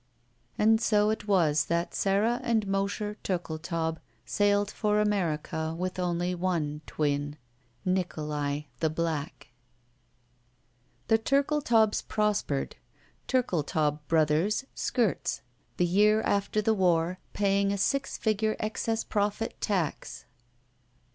[0.57, 6.33] ROULETTE And so it was that Sara and Mosher Turldetaub sailed for America with only
[6.33, 7.37] one twin—
[7.85, 9.49] ^Nikolai, the black.
[11.07, 12.77] The Ttirkletaubs prospered.
[13.27, 15.41] Turldetaub Brothers, Skirts,
[15.77, 20.25] the year after the war, paying a six figure excess profit tax.